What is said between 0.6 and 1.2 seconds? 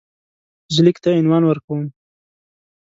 زه لیک ته